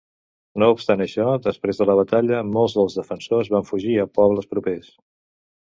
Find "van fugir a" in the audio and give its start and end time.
3.57-4.11